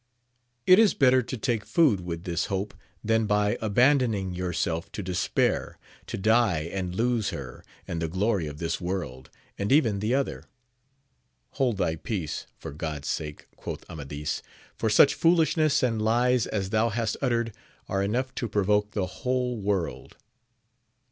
[0.65, 5.77] It is better to take food with this hope, than by abandoning yourself to despair,
[6.07, 9.29] to die and lose her, and the glory of this world,
[9.59, 10.45] and even the other.
[11.51, 13.45] Hold thy peace, for Grod's sake!
[13.55, 14.41] quoth Amadis,
[14.75, 17.53] for such foolishness and lies as thou hast uttered,
[17.87, 20.17] are enough to provoke the whole world.